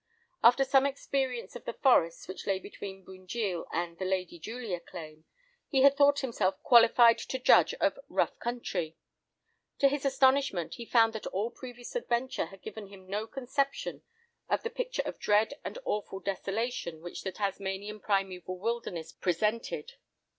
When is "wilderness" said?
18.57-19.11